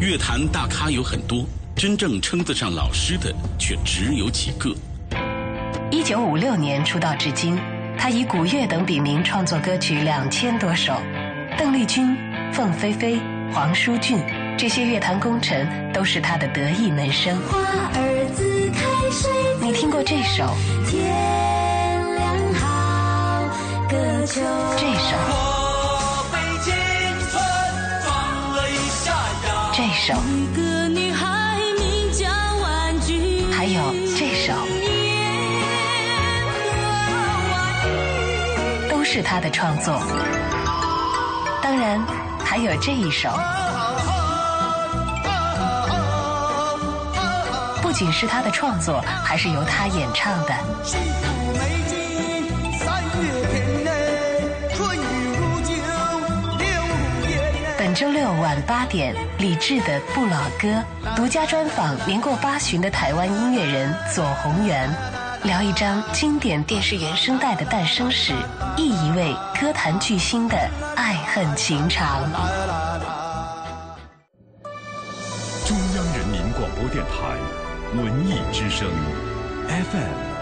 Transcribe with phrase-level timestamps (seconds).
[0.00, 1.44] 乐坛大咖有很多，
[1.76, 4.74] 真正称得上老师的却只有几个。
[5.90, 7.58] 一九五六年出道至今，
[7.98, 10.94] 他以古乐等笔名创作歌曲两千多首。
[11.58, 12.16] 邓丽君、
[12.50, 13.20] 凤飞飞、
[13.52, 14.18] 黄舒骏
[14.56, 17.38] 这些乐坛功臣都是他的得意门生。
[17.42, 18.80] 花儿自开
[19.10, 19.30] 水
[19.60, 20.56] 你听过这首？
[20.88, 21.12] 天
[22.14, 23.42] 亮好，
[23.86, 24.40] 歌秋。
[24.78, 25.49] 这首？
[30.10, 30.16] 首？
[30.28, 32.26] 一个女孩名叫
[32.62, 33.46] 婉君。
[33.52, 33.80] 还有
[34.16, 34.52] 这首？
[38.88, 40.02] 都是他的创作。
[41.62, 42.04] 当然，
[42.44, 43.30] 还有这一首，
[47.80, 51.79] 不仅是他的创作，还是由他演唱的。
[57.90, 60.68] 本周六晚八点，李志的《不老歌》
[61.16, 64.88] 独家专访年过八旬的台湾音乐人左宏元，
[65.42, 68.32] 聊一张经典电视原声带的诞生史，
[68.76, 70.56] 忆一位歌坛巨星的
[70.94, 72.22] 爱恨情长。
[75.66, 77.36] 中央人民广播电台
[78.00, 78.88] 文艺之声
[79.66, 80.39] ，FM